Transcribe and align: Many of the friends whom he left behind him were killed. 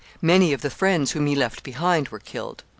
Many 0.23 0.51
of 0.51 0.61
the 0.61 0.71
friends 0.71 1.11
whom 1.11 1.27
he 1.27 1.35
left 1.35 1.61
behind 1.61 2.07
him 2.07 2.11
were 2.13 2.17
killed. 2.17 2.63